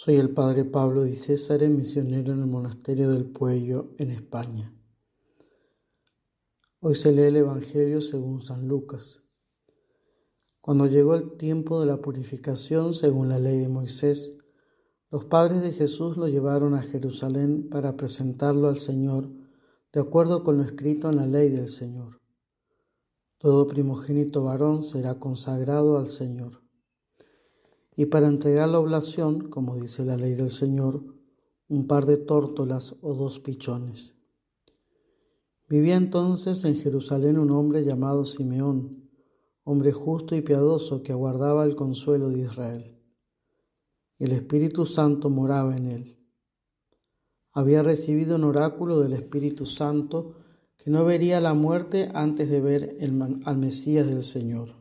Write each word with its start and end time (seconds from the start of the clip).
Soy 0.00 0.14
el 0.14 0.30
padre 0.30 0.64
Pablo 0.64 1.02
Di 1.02 1.16
César, 1.16 1.68
misionero 1.68 2.32
en 2.32 2.38
el 2.38 2.46
monasterio 2.46 3.10
del 3.10 3.24
Puello, 3.24 3.96
en 3.98 4.12
España. 4.12 4.72
Hoy 6.78 6.94
se 6.94 7.10
lee 7.10 7.22
el 7.22 7.34
Evangelio 7.34 8.00
según 8.00 8.40
San 8.40 8.68
Lucas. 8.68 9.24
Cuando 10.60 10.86
llegó 10.86 11.16
el 11.16 11.36
tiempo 11.36 11.80
de 11.80 11.86
la 11.86 11.96
purificación 11.96 12.94
según 12.94 13.28
la 13.28 13.40
ley 13.40 13.58
de 13.58 13.68
Moisés, 13.68 14.38
los 15.10 15.24
padres 15.24 15.62
de 15.62 15.72
Jesús 15.72 16.16
lo 16.16 16.28
llevaron 16.28 16.74
a 16.74 16.82
Jerusalén 16.82 17.68
para 17.68 17.96
presentarlo 17.96 18.68
al 18.68 18.78
Señor 18.78 19.28
de 19.92 19.98
acuerdo 19.98 20.44
con 20.44 20.58
lo 20.58 20.62
escrito 20.62 21.10
en 21.10 21.16
la 21.16 21.26
ley 21.26 21.48
del 21.48 21.68
Señor. 21.68 22.20
Todo 23.36 23.66
primogénito 23.66 24.44
varón 24.44 24.84
será 24.84 25.18
consagrado 25.18 25.98
al 25.98 26.06
Señor 26.06 26.67
y 27.98 28.06
para 28.06 28.28
entregar 28.28 28.68
la 28.68 28.78
oblación, 28.78 29.48
como 29.48 29.74
dice 29.74 30.04
la 30.04 30.16
ley 30.16 30.34
del 30.34 30.52
Señor, 30.52 31.02
un 31.66 31.88
par 31.88 32.06
de 32.06 32.16
tórtolas 32.16 32.94
o 33.00 33.12
dos 33.12 33.40
pichones. 33.40 34.14
Vivía 35.68 35.96
entonces 35.96 36.62
en 36.62 36.76
Jerusalén 36.76 37.40
un 37.40 37.50
hombre 37.50 37.84
llamado 37.84 38.24
Simeón, 38.24 39.10
hombre 39.64 39.90
justo 39.90 40.36
y 40.36 40.42
piadoso 40.42 41.02
que 41.02 41.10
aguardaba 41.10 41.64
el 41.64 41.74
consuelo 41.74 42.28
de 42.28 42.42
Israel. 42.42 43.02
El 44.20 44.30
Espíritu 44.30 44.86
Santo 44.86 45.28
moraba 45.28 45.76
en 45.76 45.88
él. 45.88 46.18
Había 47.50 47.82
recibido 47.82 48.36
un 48.36 48.44
oráculo 48.44 49.00
del 49.00 49.14
Espíritu 49.14 49.66
Santo 49.66 50.36
que 50.76 50.92
no 50.92 51.04
vería 51.04 51.40
la 51.40 51.52
muerte 51.52 52.12
antes 52.14 52.48
de 52.48 52.60
ver 52.60 52.96
al 53.44 53.58
Mesías 53.58 54.06
del 54.06 54.22
Señor. 54.22 54.76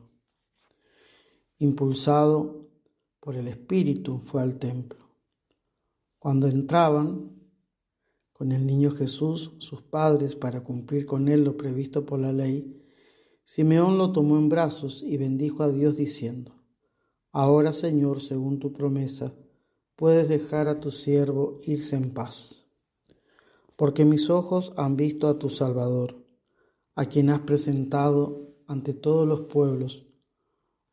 Impulsado 1.58 2.67
por 3.28 3.36
el 3.36 3.50
Espíritu 3.50 4.20
fue 4.20 4.42
al 4.42 4.56
templo. 4.56 5.00
Cuando 6.18 6.48
entraban 6.48 7.30
con 8.32 8.54
el 8.54 8.66
niño 8.66 8.92
Jesús, 8.92 9.52
sus 9.58 9.82
padres, 9.82 10.38
para 10.38 10.64
cumplir 10.64 11.06
con 11.06 11.28
él 11.28 11.44
lo 11.44 11.58
previsto 11.58 12.06
por 12.06 12.20
la 12.20 12.32
ley, 12.32 12.82
Simeón 13.44 13.98
lo 13.98 14.14
tomó 14.14 14.38
en 14.38 14.48
brazos 14.48 15.04
y 15.06 15.18
bendijo 15.18 15.64
a 15.64 15.70
Dios 15.70 15.98
diciendo, 15.98 16.56
Ahora 17.34 17.74
Señor, 17.74 18.22
según 18.22 18.60
tu 18.60 18.72
promesa, 18.72 19.34
puedes 19.98 20.30
dejar 20.30 20.70
a 20.70 20.80
tu 20.80 20.92
siervo 20.92 21.60
irse 21.66 21.98
en 21.98 22.14
paz, 22.14 22.66
porque 23.76 24.06
mis 24.06 24.30
ojos 24.30 24.72
han 24.78 24.96
visto 24.96 25.28
a 25.28 25.38
tu 25.38 25.50
Salvador, 25.50 26.26
a 26.96 27.08
quien 27.08 27.30
has 27.30 27.42
presentado 27.42 28.56
ante 28.68 28.94
todos 28.94 29.28
los 29.28 29.42
pueblos 29.42 30.07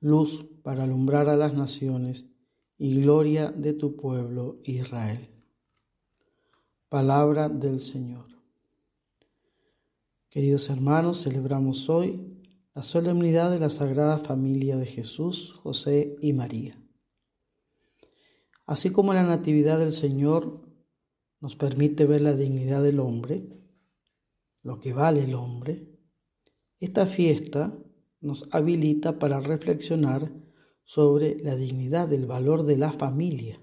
luz 0.05 0.45
para 0.63 0.85
alumbrar 0.85 1.31
a 1.31 1.37
las 1.37 1.55
naciones 1.55 2.29
y 2.77 3.01
gloria 3.01 3.51
de 3.51 3.73
tu 3.73 3.97
pueblo 3.97 4.61
Israel. 4.63 5.31
Palabra 6.91 7.49
del 7.49 7.81
Señor. 7.81 8.27
Queridos 10.29 10.69
hermanos, 10.69 11.23
celebramos 11.23 11.89
hoy 11.89 12.21
la 12.75 12.83
solemnidad 12.83 13.51
de 13.51 13.61
la 13.61 13.71
Sagrada 13.71 14.19
Familia 14.19 14.77
de 14.77 14.85
Jesús, 14.85 15.55
José 15.63 16.17
y 16.21 16.35
María. 16.35 16.79
Así 18.67 18.91
como 18.91 19.15
la 19.15 19.23
Natividad 19.23 19.79
del 19.79 19.93
Señor 19.93 20.61
nos 21.41 21.57
permite 21.57 22.05
ver 22.05 22.21
la 22.21 22.35
dignidad 22.35 22.83
del 22.83 23.01
hombre, 23.01 23.49
lo 24.63 24.81
que 24.81 24.93
vale 24.93 25.25
el 25.25 25.33
hombre, 25.33 25.89
esta 26.79 27.07
fiesta 27.07 27.75
nos 28.25 28.47
habilita 28.53 29.19
para 29.19 29.39
reflexionar 29.39 30.33
sobre 30.83 31.39
la 31.43 31.57
dignidad 31.57 32.09
del 32.09 32.27
valor 32.27 32.65
de 32.65 32.77
la 32.77 32.93
familia, 32.93 33.61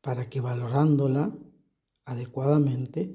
para 0.00 0.28
que 0.28 0.40
valorándola 0.40 1.36
adecuadamente 2.04 3.14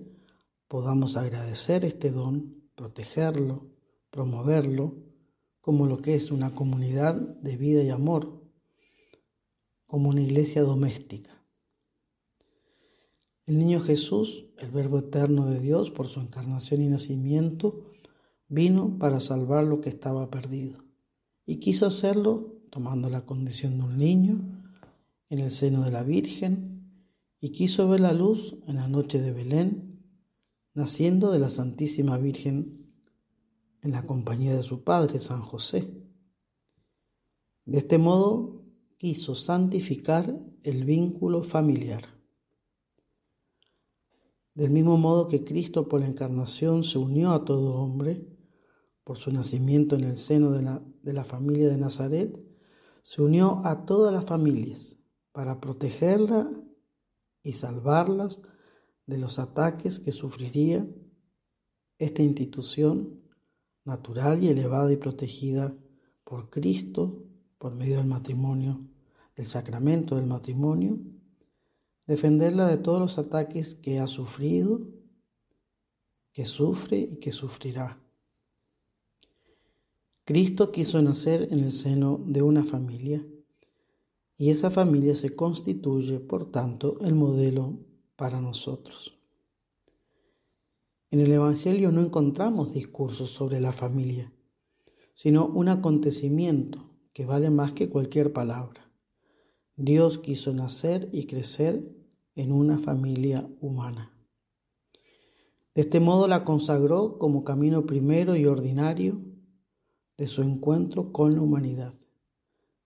podamos 0.68 1.18
agradecer 1.18 1.86
este 1.86 2.12
don, 2.12 2.70
protegerlo, 2.76 3.70
promoverlo 4.10 5.04
como 5.62 5.88
lo 5.88 5.98
que 5.98 6.16
es 6.16 6.32
una 6.32 6.54
comunidad 6.54 7.16
de 7.16 7.58
vida 7.58 7.84
y 7.84 7.90
amor, 7.90 8.42
como 9.86 10.10
una 10.10 10.22
iglesia 10.22 10.62
doméstica. 10.62 11.44
El 13.46 13.60
niño 13.60 13.80
Jesús, 13.80 14.48
el 14.58 14.72
Verbo 14.72 15.00
eterno 15.00 15.46
de 15.48 15.60
Dios 15.60 15.92
por 15.92 16.08
su 16.08 16.20
encarnación 16.20 16.82
y 16.82 16.88
nacimiento, 16.88 17.95
Vino 18.48 18.98
para 19.00 19.20
salvar 19.20 19.66
lo 19.66 19.82
que 19.82 19.90
estaba 19.90 20.30
perdido 20.30 20.78
y 21.46 21.58
quiso 21.58 21.88
hacerlo 21.88 22.62
tomando 22.70 23.10
la 23.10 23.26
condición 23.26 23.78
de 23.78 23.84
un 23.84 23.98
niño 23.98 24.64
en 25.30 25.40
el 25.40 25.50
seno 25.50 25.84
de 25.84 25.92
la 25.92 26.04
Virgen 26.04 26.76
y 27.40 27.52
quiso 27.52 27.88
ver 27.88 28.02
la 28.02 28.14
luz 28.14 28.58
en 28.68 28.76
la 28.76 28.88
noche 28.88 29.20
de 29.22 29.32
Belén, 29.32 30.02
naciendo 30.74 31.32
de 31.32 31.40
la 31.40 31.50
Santísima 31.50 32.18
Virgen 32.18 32.92
en 33.82 33.92
la 33.92 34.06
compañía 34.06 34.56
de 34.56 34.64
su 34.64 34.84
padre 34.84 35.20
San 35.20 35.42
José. 35.42 35.92
De 37.66 37.80
este 37.80 37.98
modo 37.98 38.64
quiso 38.98 39.36
santificar 39.36 40.40
el 40.64 40.86
vínculo 40.86 41.44
familiar. 41.44 42.04
Del 44.54 44.72
mismo 44.72 44.98
modo 44.98 45.28
que 45.28 45.44
Cristo 45.44 45.88
por 45.88 46.02
la 46.02 46.08
encarnación 46.08 46.84
se 46.84 46.98
unió 46.98 47.32
a 47.32 47.44
todo 47.44 47.76
hombre, 47.76 48.35
por 49.06 49.18
su 49.18 49.32
nacimiento 49.32 49.96
en 49.96 50.04
el 50.04 50.18
seno 50.18 50.52
de 50.52 50.64
la, 50.64 50.82
de 51.04 51.14
la 51.14 51.24
familia 51.24 51.70
de 51.70 51.78
Nazaret, 51.78 52.38
se 53.04 53.22
unió 53.22 53.62
a 53.64 53.86
todas 53.86 54.12
las 54.12 54.26
familias 54.26 54.98
para 55.32 55.62
protegerla 55.62 56.50
y 57.44 57.54
salvarlas 57.54 58.42
de 59.06 59.20
los 59.20 59.38
ataques 59.38 60.00
que 60.00 60.12
sufriría 60.12 60.88
esta 62.00 62.24
institución 62.24 63.22
natural 63.84 64.44
y 64.44 64.50
elevada 64.50 64.92
y 64.92 64.98
protegida 64.98 65.78
por 66.24 66.50
Cristo 66.50 67.24
por 67.60 67.76
medio 67.76 67.98
del 67.98 68.08
matrimonio, 68.08 68.82
del 69.36 69.46
sacramento 69.46 70.16
del 70.16 70.26
matrimonio, 70.26 70.98
defenderla 72.08 72.68
de 72.68 72.78
todos 72.78 73.00
los 73.00 73.18
ataques 73.20 73.76
que 73.76 74.00
ha 74.00 74.08
sufrido, 74.08 74.82
que 76.34 76.46
sufre 76.46 76.98
y 76.98 77.18
que 77.18 77.32
sufrirá. 77.32 78.02
Cristo 80.26 80.72
quiso 80.72 81.00
nacer 81.04 81.50
en 81.52 81.60
el 81.60 81.70
seno 81.70 82.20
de 82.26 82.42
una 82.42 82.64
familia 82.64 83.24
y 84.36 84.50
esa 84.50 84.72
familia 84.72 85.14
se 85.14 85.36
constituye, 85.36 86.20
por 86.20 86.50
tanto, 86.50 86.98
el 87.02 87.14
modelo 87.14 87.78
para 88.16 88.42
nosotros. 88.42 89.20
En 91.12 91.20
el 91.20 91.32
Evangelio 91.32 91.92
no 91.92 92.02
encontramos 92.02 92.74
discursos 92.74 93.30
sobre 93.30 93.62
la 93.62 93.72
familia, 93.72 94.34
sino 95.14 95.46
un 95.46 95.70
acontecimiento 95.70 96.90
que 97.14 97.28
vale 97.28 97.52
más 97.52 97.74
que 97.74 97.88
cualquier 97.88 98.34
palabra. 98.34 98.92
Dios 99.76 100.18
quiso 100.18 100.56
nacer 100.56 101.08
y 101.14 101.28
crecer 101.28 101.88
en 102.34 102.52
una 102.52 102.80
familia 102.80 103.48
humana. 103.62 104.12
De 105.76 105.84
este 105.84 106.00
modo 106.00 106.28
la 106.28 106.44
consagró 106.46 107.20
como 107.20 107.44
camino 107.44 107.86
primero 107.86 108.36
y 108.36 108.48
ordinario 108.48 109.35
de 110.18 110.28
su 110.28 110.42
encuentro 110.42 111.12
con 111.12 111.36
la 111.36 111.42
humanidad. 111.42 111.94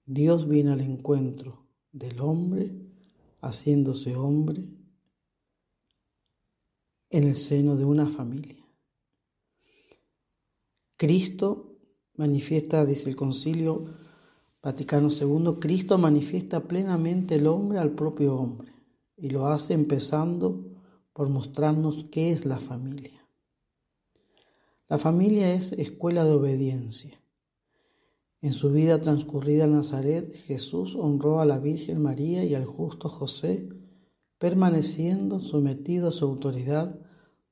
Dios 0.05 0.47
viene 0.47 0.71
al 0.71 0.81
encuentro 0.81 1.67
del 1.91 2.19
hombre, 2.19 2.71
haciéndose 3.41 4.15
hombre 4.15 4.63
en 7.09 7.23
el 7.23 7.35
seno 7.35 7.75
de 7.75 7.85
una 7.85 8.07
familia. 8.07 8.65
Cristo 10.97 11.77
manifiesta, 12.15 12.85
dice 12.85 13.09
el 13.09 13.15
concilio 13.15 13.85
Vaticano 14.61 15.07
II, 15.09 15.59
Cristo 15.59 15.97
manifiesta 15.97 16.67
plenamente 16.67 17.35
el 17.35 17.47
hombre 17.47 17.79
al 17.79 17.91
propio 17.91 18.35
hombre 18.35 18.73
y 19.15 19.29
lo 19.29 19.47
hace 19.47 19.73
empezando 19.73 20.65
por 21.13 21.29
mostrarnos 21.29 22.05
qué 22.11 22.31
es 22.31 22.45
la 22.45 22.59
familia. 22.59 23.18
La 24.89 24.97
familia 24.97 25.53
es 25.53 25.71
escuela 25.73 26.25
de 26.25 26.31
obediencia. 26.31 27.21
En 28.41 28.53
su 28.53 28.71
vida 28.71 28.99
transcurrida 28.99 29.65
en 29.65 29.73
Nazaret, 29.73 30.33
Jesús 30.33 30.95
honró 30.95 31.39
a 31.39 31.45
la 31.45 31.59
Virgen 31.59 32.01
María 32.01 32.43
y 32.43 32.55
al 32.55 32.65
justo 32.65 33.07
José, 33.07 33.69
permaneciendo 34.39 35.41
sometido 35.41 36.07
a 36.07 36.11
su 36.11 36.25
autoridad 36.25 36.99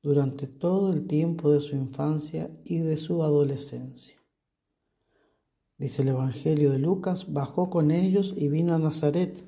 durante 0.02 0.48
todo 0.48 0.92
el 0.92 1.06
tiempo 1.06 1.52
de 1.52 1.60
su 1.60 1.76
infancia 1.76 2.50
y 2.64 2.78
de 2.78 2.96
su 2.96 3.22
adolescencia. 3.22 4.20
Dice 5.76 6.02
el 6.02 6.08
Evangelio 6.08 6.72
de 6.72 6.80
Lucas, 6.80 7.32
bajó 7.32 7.70
con 7.70 7.92
ellos 7.92 8.34
y 8.36 8.48
vino 8.48 8.74
a 8.74 8.80
Nazaret 8.80 9.44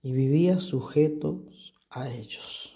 y 0.00 0.12
vivía 0.12 0.58
sujeto 0.58 1.44
a 1.90 2.10
ellos. 2.10 2.75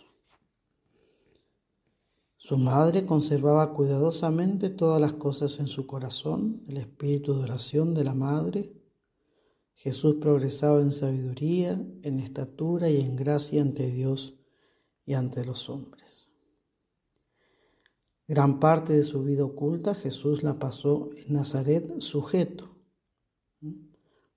Su 2.50 2.58
madre 2.58 3.06
conservaba 3.06 3.73
cuidadosamente 3.73 4.70
todas 4.70 5.00
las 5.00 5.12
cosas 5.12 5.61
en 5.61 5.69
su 5.69 5.87
corazón, 5.87 6.64
el 6.67 6.79
espíritu 6.79 7.32
de 7.32 7.44
oración 7.44 7.94
de 7.94 8.02
la 8.02 8.12
madre. 8.12 8.73
Jesús 9.75 10.17
progresaba 10.20 10.81
en 10.81 10.91
sabiduría, 10.91 11.81
en 12.02 12.19
estatura 12.19 12.91
y 12.91 12.97
en 12.97 13.14
gracia 13.14 13.62
ante 13.62 13.88
Dios 13.88 14.37
y 15.06 15.14
ante 15.14 15.44
los 15.44 15.70
hombres. 15.70 16.29
Gran 18.26 18.58
parte 18.58 18.94
de 18.94 19.05
su 19.05 19.23
vida 19.23 19.44
oculta 19.44 19.94
Jesús 19.94 20.43
la 20.43 20.58
pasó 20.58 21.08
en 21.25 21.35
Nazaret 21.35 22.00
sujeto, 22.00 22.75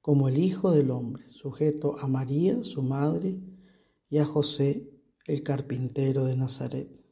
como 0.02 0.28
el 0.28 0.38
Hijo 0.38 0.70
del 0.70 0.92
Hombre, 0.92 1.28
sujeto 1.32 1.98
a 1.98 2.06
María, 2.06 2.64
su 2.64 2.84
madre, 2.84 3.40
y 4.08 4.20
a 4.20 4.26
José, 4.28 4.88
el 5.26 5.42
carpintero 5.42 6.26
de 6.26 6.38
Nazaret. 6.38 7.03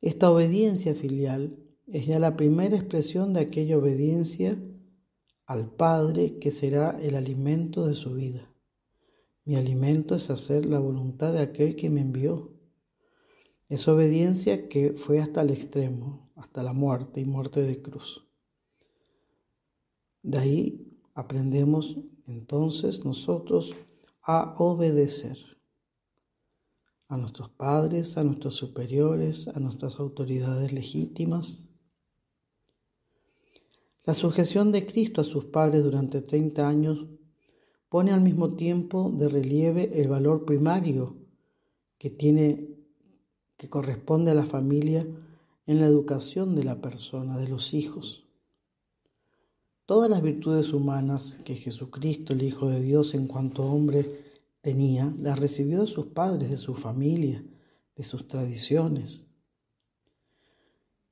Esta 0.00 0.30
obediencia 0.30 0.94
filial 0.94 1.58
es 1.86 2.06
ya 2.06 2.18
la 2.18 2.36
primera 2.36 2.76
expresión 2.76 3.32
de 3.32 3.40
aquella 3.40 3.78
obediencia 3.78 4.60
al 5.46 5.70
Padre 5.70 6.38
que 6.38 6.50
será 6.50 6.98
el 7.00 7.14
alimento 7.14 7.86
de 7.86 7.94
su 7.94 8.14
vida. 8.14 8.52
Mi 9.44 9.56
alimento 9.56 10.16
es 10.16 10.28
hacer 10.28 10.66
la 10.66 10.80
voluntad 10.80 11.32
de 11.32 11.40
aquel 11.40 11.76
que 11.76 11.88
me 11.88 12.00
envió. 12.00 12.52
Es 13.68 13.86
obediencia 13.88 14.68
que 14.68 14.92
fue 14.92 15.20
hasta 15.20 15.42
el 15.42 15.50
extremo, 15.50 16.30
hasta 16.34 16.62
la 16.62 16.72
muerte 16.72 17.20
y 17.20 17.24
muerte 17.24 17.62
de 17.62 17.80
cruz. 17.80 18.28
De 20.22 20.38
ahí 20.38 20.98
aprendemos 21.14 21.96
entonces 22.26 23.04
nosotros 23.04 23.74
a 24.22 24.56
obedecer 24.58 25.55
a 27.08 27.16
nuestros 27.16 27.50
padres, 27.50 28.16
a 28.16 28.24
nuestros 28.24 28.54
superiores, 28.54 29.48
a 29.48 29.60
nuestras 29.60 29.98
autoridades 29.98 30.72
legítimas 30.72 31.66
la 34.06 34.14
sujeción 34.14 34.70
de 34.70 34.86
Cristo 34.86 35.20
a 35.20 35.24
sus 35.24 35.46
padres 35.46 35.82
durante 35.82 36.22
30 36.22 36.68
años 36.68 37.06
pone 37.88 38.12
al 38.12 38.20
mismo 38.20 38.54
tiempo 38.54 39.10
de 39.12 39.28
relieve 39.28 40.00
el 40.00 40.06
valor 40.06 40.44
primario 40.44 41.16
que 41.98 42.10
tiene 42.10 42.68
que 43.56 43.68
corresponde 43.68 44.30
a 44.30 44.34
la 44.34 44.44
familia 44.44 45.04
en 45.66 45.80
la 45.80 45.86
educación 45.86 46.54
de 46.54 46.62
la 46.62 46.80
persona, 46.80 47.36
de 47.36 47.48
los 47.48 47.74
hijos. 47.74 48.28
Todas 49.86 50.08
las 50.08 50.22
virtudes 50.22 50.72
humanas 50.72 51.34
que 51.44 51.56
Jesucristo, 51.56 52.32
el 52.32 52.42
Hijo 52.42 52.68
de 52.68 52.80
Dios, 52.80 53.12
en 53.12 53.26
cuanto 53.26 53.64
hombre 53.64 54.25
tenía, 54.66 55.14
las 55.20 55.38
recibió 55.38 55.82
de 55.82 55.86
sus 55.86 56.06
padres, 56.06 56.50
de 56.50 56.56
su 56.56 56.74
familia, 56.74 57.40
de 57.94 58.02
sus 58.02 58.26
tradiciones. 58.26 59.24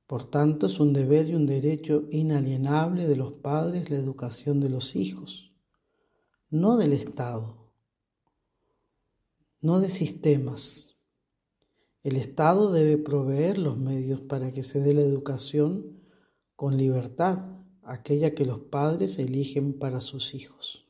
Por 0.07 0.29
tanto, 0.29 0.65
es 0.65 0.81
un 0.81 0.91
deber 0.91 1.29
y 1.29 1.35
un 1.35 1.45
derecho 1.45 2.05
inalienable 2.11 3.07
de 3.07 3.15
los 3.15 3.31
padres 3.31 3.89
la 3.89 3.95
educación 3.95 4.59
de 4.59 4.67
los 4.67 4.97
hijos, 4.97 5.53
no 6.49 6.75
del 6.75 6.91
Estado, 6.91 7.71
no 9.61 9.79
de 9.79 9.89
sistemas. 9.89 10.97
El 12.03 12.17
Estado 12.17 12.73
debe 12.73 12.97
proveer 12.97 13.57
los 13.57 13.77
medios 13.77 14.19
para 14.19 14.51
que 14.51 14.63
se 14.63 14.81
dé 14.81 14.93
la 14.93 15.01
educación 15.01 16.01
con 16.57 16.75
libertad, 16.75 17.39
aquella 17.83 18.35
que 18.35 18.43
los 18.43 18.59
padres 18.59 19.17
eligen 19.17 19.79
para 19.79 20.01
sus 20.01 20.33
hijos. 20.33 20.84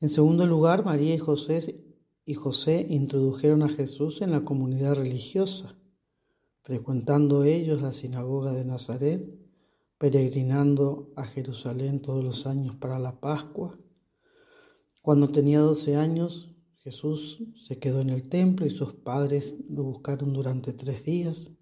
En 0.00 0.08
segundo 0.08 0.46
lugar, 0.46 0.84
María 0.84 1.14
y 1.14 1.18
José, 1.18 1.84
y 2.24 2.34
José 2.34 2.86
introdujeron 2.88 3.62
a 3.62 3.68
Jesús 3.68 4.22
en 4.22 4.30
la 4.30 4.44
comunidad 4.44 4.94
religiosa 4.94 5.78
frecuentando 6.68 7.44
ellos 7.44 7.80
la 7.80 7.94
sinagoga 7.94 8.52
de 8.52 8.66
Nazaret, 8.66 9.26
peregrinando 9.96 11.10
a 11.16 11.24
Jerusalén 11.24 12.02
todos 12.02 12.22
los 12.22 12.46
años 12.46 12.76
para 12.76 12.98
la 12.98 13.18
Pascua. 13.20 13.78
Cuando 15.00 15.30
tenía 15.30 15.60
doce 15.60 15.96
años, 15.96 16.54
Jesús 16.80 17.42
se 17.62 17.78
quedó 17.78 18.02
en 18.02 18.10
el 18.10 18.28
templo 18.28 18.66
y 18.66 18.70
sus 18.70 18.92
padres 18.92 19.56
lo 19.70 19.82
buscaron 19.84 20.34
durante 20.34 20.74
tres 20.74 21.06
días. 21.06 21.52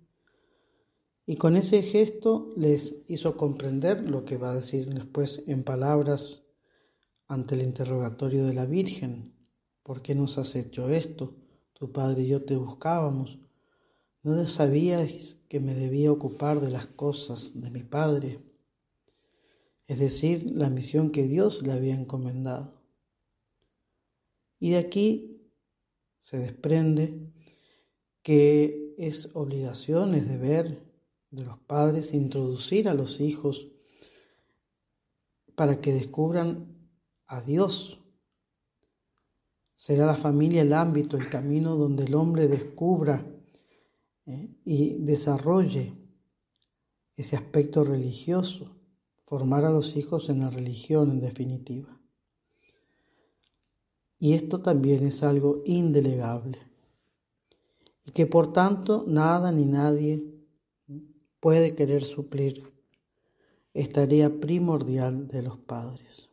Y 1.25 1.37
con 1.37 1.55
ese 1.55 1.83
gesto 1.85 2.53
les 2.57 2.97
hizo 3.07 3.37
comprender 3.37 4.11
lo 4.11 4.25
que 4.25 4.39
va 4.39 4.51
a 4.51 4.57
decir 4.57 4.93
después 4.93 5.45
en 5.47 5.63
palabras 5.63 6.43
ante 7.29 7.55
el 7.55 7.63
interrogatorio 7.63 8.47
de 8.47 8.55
la 8.55 8.67
Virgen. 8.67 9.35
¿Por 9.83 10.03
qué 10.03 10.15
nos 10.15 10.39
has 10.39 10.55
hecho 10.57 10.91
esto? 10.91 11.35
Tu 11.73 11.93
padre 11.93 12.23
y 12.23 12.29
yo 12.29 12.45
te 12.45 12.57
buscábamos. 12.57 13.39
¿No 14.23 14.45
sabíais 14.47 15.41
que 15.49 15.61
me 15.61 15.75
debía 15.75 16.11
ocupar 16.11 16.61
de 16.61 16.71
las 16.71 16.87
cosas 16.89 17.61
de 17.61 17.71
mi 17.71 17.85
Padre? 17.85 18.41
Es 19.87 20.01
decir, 20.01 20.51
la 20.51 20.69
misión 20.69 21.13
que 21.13 21.29
Dios 21.29 21.63
le 21.63 21.73
había 21.73 21.95
encomendado. 21.95 22.83
Y 24.59 24.71
de 24.71 24.79
aquí 24.79 25.43
se 26.19 26.39
desprende 26.39 27.33
que 28.23 28.95
es 28.99 29.31
obligación, 29.35 30.17
es 30.17 30.29
deber 30.29 30.83
de 31.31 31.45
los 31.45 31.59
padres 31.59 32.13
introducir 32.13 32.89
a 32.89 32.95
los 32.95 33.21
hijos 33.21 33.69
para 35.55 35.81
que 35.81 35.93
descubran 35.93 36.76
a 37.27 37.41
Dios. 37.41 37.99
Será 39.75 40.07
la 40.07 40.17
familia 40.17 40.63
el 40.63 40.73
ámbito, 40.73 41.17
el 41.17 41.29
camino 41.29 41.77
donde 41.77 42.05
el 42.05 42.15
hombre 42.15 42.49
descubra 42.49 43.27
¿eh? 44.27 44.49
y 44.65 44.99
desarrolle 44.99 45.93
ese 47.17 47.37
aspecto 47.37 47.85
religioso, 47.85 48.77
formar 49.27 49.65
a 49.65 49.71
los 49.71 49.97
hijos 49.97 50.29
en 50.29 50.41
la 50.41 50.51
religión 50.51 51.11
en 51.11 51.21
definitiva. 51.21 51.99
Y 54.19 54.33
esto 54.33 54.61
también 54.63 55.07
es 55.07 55.23
algo 55.23 55.63
indelegable 55.67 56.59
y 58.07 58.13
que 58.13 58.27
por 58.27 58.53
tanto 58.53 59.05
nada 59.07 59.53
ni 59.53 59.67
nadie 59.67 60.25
puede 61.41 61.75
querer 61.75 62.05
suplir 62.05 62.73
esta 63.75 64.03
tarea 64.03 64.41
primordial 64.41 65.29
de 65.29 65.43
los 65.43 65.59
padres. 65.59 66.26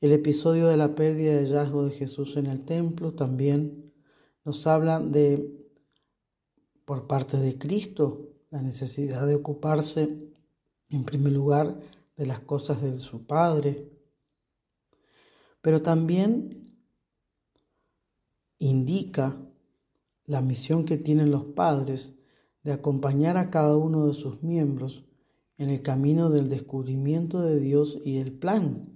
El 0.00 0.12
episodio 0.12 0.66
de 0.66 0.76
la 0.76 0.94
pérdida 0.94 1.32
de 1.32 1.46
hallazgo 1.46 1.84
de 1.86 1.92
Jesús 1.92 2.36
en 2.36 2.46
el 2.46 2.64
templo 2.64 3.14
también 3.14 3.92
nos 4.44 4.66
habla 4.66 5.00
de 5.00 5.64
por 6.84 7.06
parte 7.06 7.38
de 7.38 7.56
Cristo 7.58 8.28
la 8.50 8.60
necesidad 8.60 9.26
de 9.26 9.34
ocuparse 9.34 10.18
en 10.90 11.04
primer 11.04 11.32
lugar 11.32 11.80
de 12.16 12.26
las 12.26 12.40
cosas 12.40 12.82
de 12.82 12.98
su 12.98 13.26
Padre, 13.26 13.90
pero 15.62 15.82
también 15.82 16.76
indica 18.58 19.40
la 20.26 20.40
misión 20.40 20.84
que 20.84 20.96
tienen 20.96 21.30
los 21.30 21.44
padres 21.44 22.14
de 22.62 22.72
acompañar 22.72 23.36
a 23.36 23.50
cada 23.50 23.76
uno 23.76 24.06
de 24.06 24.14
sus 24.14 24.42
miembros 24.42 25.04
en 25.58 25.70
el 25.70 25.82
camino 25.82 26.30
del 26.30 26.48
descubrimiento 26.48 27.40
de 27.42 27.58
Dios 27.58 28.00
y 28.04 28.18
el 28.18 28.32
plan 28.32 28.93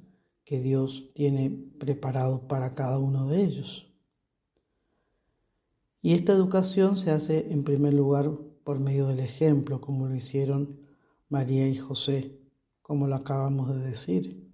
que 0.48 0.60
Dios 0.62 1.10
tiene 1.12 1.50
preparado 1.78 2.48
para 2.48 2.74
cada 2.74 2.98
uno 2.98 3.28
de 3.28 3.44
ellos. 3.44 3.92
Y 6.00 6.14
esta 6.14 6.32
educación 6.32 6.96
se 6.96 7.10
hace 7.10 7.52
en 7.52 7.64
primer 7.64 7.92
lugar 7.92 8.30
por 8.64 8.78
medio 8.78 9.08
del 9.08 9.20
ejemplo, 9.20 9.82
como 9.82 10.08
lo 10.08 10.14
hicieron 10.14 10.80
María 11.28 11.68
y 11.68 11.76
José, 11.76 12.40
como 12.80 13.06
lo 13.06 13.16
acabamos 13.16 13.68
de 13.68 13.90
decir. 13.90 14.50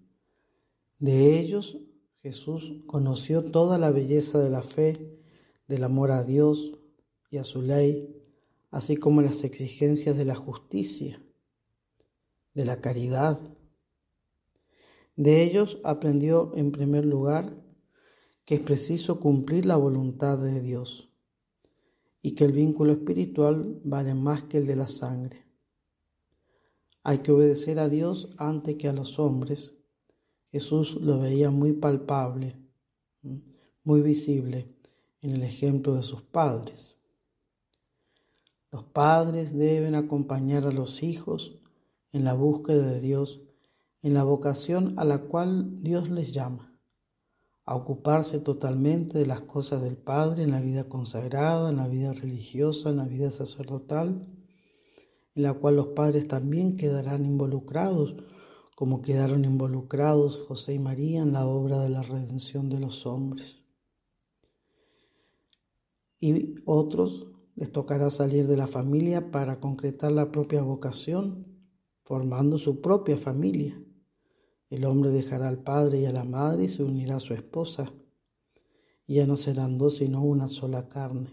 De 0.99 1.39
ellos 1.39 1.79
Jesús 2.23 2.75
conoció 2.89 3.53
toda 3.53 3.79
la 3.79 3.93
belleza 3.93 4.41
de 4.41 4.51
la 4.51 4.63
fe, 4.63 5.21
del 5.69 5.85
amor 5.85 6.11
a 6.11 6.25
Dios 6.25 6.73
y 7.31 7.37
a 7.37 7.45
su 7.45 7.63
ley, 7.63 8.21
así 8.73 8.97
como 8.97 9.23
las 9.23 9.45
exigencias 9.45 10.17
de 10.17 10.25
la 10.25 10.35
justicia, 10.35 11.23
de 12.53 12.65
la 12.65 12.81
caridad. 12.81 13.39
De 15.16 15.42
ellos 15.42 15.78
aprendió 15.85 16.52
en 16.54 16.73
primer 16.73 17.04
lugar 17.04 17.56
que 18.44 18.56
es 18.56 18.61
preciso 18.61 19.21
cumplir 19.21 19.64
la 19.64 19.76
voluntad 19.76 20.38
de 20.38 20.61
Dios 20.61 21.09
y 22.21 22.35
que 22.35 22.44
el 22.44 22.52
vínculo 22.52 22.92
espiritual 22.92 23.80
vale 23.85 24.14
más 24.14 24.44
que 24.44 24.59
el 24.59 24.66
de 24.66 24.76
la 24.76 24.88
sangre. 24.88 25.44
Hay 27.02 27.18
que 27.18 27.33
obedecer 27.33 27.78
a 27.78 27.88
Dios 27.88 28.30
antes 28.38 28.76
que 28.76 28.88
a 28.88 28.92
los 28.92 29.18
hombres. 29.18 29.73
Jesús 30.50 30.94
lo 31.00 31.21
veía 31.21 31.50
muy 31.50 31.75
palpable, 31.75 32.56
muy 33.83 34.00
visible 34.00 34.75
en 35.21 35.33
el 35.33 35.42
ejemplo 35.42 35.94
de 35.94 36.02
sus 36.02 36.23
padres. 36.23 36.97
Los 38.73 38.85
padres 38.85 39.54
deben 39.54 39.94
acompañar 39.94 40.66
a 40.66 40.73
los 40.73 41.02
hijos 41.02 41.61
en 42.11 42.25
la 42.25 42.33
búsqueda 42.33 42.87
de 42.87 43.00
Dios, 43.00 43.42
en 44.04 44.14
la 44.14 44.23
vocación 44.23 44.94
a 44.96 45.04
la 45.04 45.18
cual 45.18 45.82
Dios 45.82 46.08
les 46.11 46.32
llama 46.32 46.70
a 47.64 47.75
ocuparse 47.75 48.38
totalmente 48.38 49.18
de 49.18 49.26
las 49.26 49.40
cosas 49.40 49.82
del 49.82 49.96
Padre 49.96 50.44
en 50.44 50.52
la 50.52 50.61
vida 50.61 50.88
consagrada, 50.88 51.70
en 51.70 51.78
la 51.78 51.88
vida 51.88 52.12
religiosa, 52.12 52.90
en 52.90 52.99
la 52.99 53.06
vida 53.06 53.30
sacerdotal, 53.30 54.28
en 55.34 55.42
la 55.42 55.54
cual 55.54 55.76
los 55.76 55.88
padres 55.88 56.28
también 56.28 56.76
quedarán 56.76 57.25
involucrados 57.25 58.14
como 58.75 59.02
quedaron 59.02 59.44
involucrados 59.44 60.37
José 60.49 60.75
y 60.75 60.78
María 60.78 61.23
en 61.23 61.32
la 61.32 61.46
obra 61.46 61.80
de 61.80 61.88
la 61.88 62.02
redención 62.02 62.68
de 62.68 62.80
los 62.80 63.06
hombres. 63.06 63.62
Y 66.18 66.56
otros 66.64 67.28
les 67.54 67.70
tocará 67.70 68.11
salir 68.11 68.46
de 68.46 68.56
la 68.56 68.66
familia 68.66 69.30
para 69.30 69.61
concretar 69.61 70.11
la 70.11 70.32
propia 70.32 70.62
vocación, 70.62 71.46
formando 72.02 72.58
su 72.58 72.80
propia 72.80 73.16
familia. 73.16 73.80
El 74.75 74.87
hombre 74.87 75.11
dejará 75.11 75.49
al 75.49 75.62
padre 75.62 76.00
y 76.00 76.07
a 76.07 76.12
la 76.12 76.25
madre 76.25 76.64
y 76.64 76.69
se 76.69 76.83
unirá 76.83 77.19
a 77.19 77.21
su 77.21 77.33
esposa. 77.33 77.93
Y 79.07 79.14
ya 79.14 79.26
no 79.28 79.37
serán 79.37 79.78
dos 79.78 79.99
sino 79.99 80.21
una 80.21 80.49
sola 80.49 80.88
carne. 80.88 81.28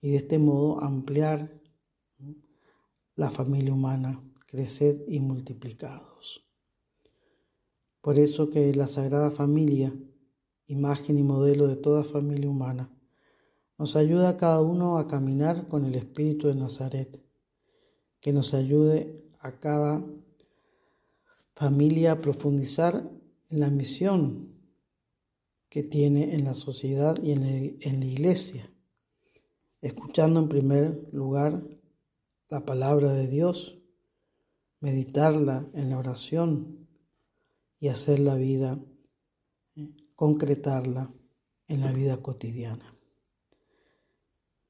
Y 0.00 0.10
de 0.10 0.16
este 0.16 0.40
modo 0.40 0.82
ampliar 0.82 1.62
la 3.14 3.30
familia 3.30 3.72
humana, 3.72 4.20
creced 4.48 5.02
y 5.06 5.20
multiplicados. 5.20 6.44
Por 8.00 8.18
eso 8.18 8.50
que 8.50 8.74
la 8.74 8.88
Sagrada 8.88 9.30
Familia, 9.30 9.94
imagen 10.66 11.20
y 11.20 11.22
modelo 11.22 11.68
de 11.68 11.76
toda 11.76 12.02
familia 12.02 12.50
humana, 12.50 12.90
nos 13.78 13.94
ayuda 13.94 14.30
a 14.30 14.36
cada 14.36 14.60
uno 14.60 14.98
a 14.98 15.06
caminar 15.06 15.68
con 15.68 15.84
el 15.84 15.94
Espíritu 15.94 16.48
de 16.48 16.56
Nazaret, 16.56 17.24
que 18.20 18.32
nos 18.32 18.54
ayude 18.54 19.24
a 19.38 19.60
cada 19.60 20.04
familia 21.60 22.22
profundizar 22.22 23.06
en 23.50 23.60
la 23.60 23.68
misión 23.68 24.48
que 25.68 25.82
tiene 25.82 26.34
en 26.34 26.44
la 26.44 26.54
sociedad 26.54 27.22
y 27.22 27.32
en 27.32 28.00
la, 28.00 28.06
iglesia, 28.06 28.72
escuchando 29.82 30.40
en 30.40 30.48
primer 30.48 31.10
lugar 31.12 31.62
la 32.48 32.64
palabra 32.64 33.12
de 33.12 33.26
Dios, 33.26 33.76
meditarla 34.80 35.68
en 35.74 35.90
la 35.90 35.98
oración 35.98 36.88
y 37.78 37.88
hacer 37.88 38.20
la 38.20 38.36
vida, 38.36 38.78
concretarla 40.14 41.12
en 41.68 41.80
la 41.82 41.92
vida 41.92 42.22
cotidiana. 42.22 42.96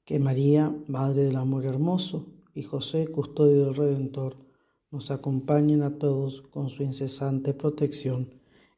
Que 0.04 0.18
María, 0.18 0.76
Madre 0.88 1.22
del 1.22 1.36
Amor 1.36 1.66
Hermoso, 1.66 2.26
y 2.52 2.64
José, 2.64 3.06
Custodio 3.06 3.66
del 3.66 3.76
Redentor, 3.76 4.49
nos 4.90 5.10
acompañen 5.10 5.82
a 5.82 5.98
todos 5.98 6.42
con 6.50 6.68
su 6.68 6.82
incesante 6.82 7.54
protección 7.54 8.34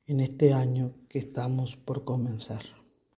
en 0.07 0.21
este 0.21 0.53
año 0.53 0.93
que 1.09 1.19
estamos 1.19 1.77
por 1.77 2.05
comenzar. 2.05 2.82